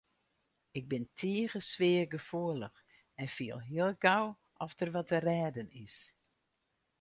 Ik 0.79 0.85
bin 0.91 1.05
tige 1.19 1.59
sfeargefoelich 1.69 2.77
en 3.21 3.27
fiel 3.35 3.59
hiel 3.67 3.93
gau 4.03 4.23
oft 4.63 4.77
der 4.79 4.91
wat 4.95 5.07
te 5.09 5.17
rêden 5.27 5.69
is. 5.85 5.97